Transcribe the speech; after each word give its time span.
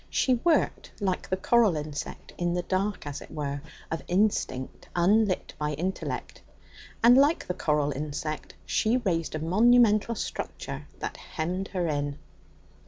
She 0.09 0.33
worked 0.33 0.93
like 0.99 1.29
the 1.29 1.37
coral 1.37 1.77
insect, 1.77 2.33
in 2.35 2.55
the 2.55 2.63
dark, 2.63 3.05
as 3.05 3.21
it 3.21 3.29
were, 3.29 3.61
of 3.91 4.01
instinct 4.07 4.89
unlit 4.95 5.53
by 5.59 5.73
intellect, 5.73 6.41
and, 7.03 7.15
like 7.15 7.45
the 7.45 7.53
coral 7.53 7.91
insect, 7.91 8.55
she 8.65 8.97
raised 8.97 9.35
a 9.35 9.39
monumental 9.39 10.15
structure 10.15 10.87
that 10.97 11.17
hemmed 11.17 11.67
her 11.67 11.85
in. 11.87 12.17